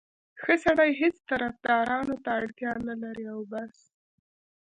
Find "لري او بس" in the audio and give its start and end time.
3.03-3.77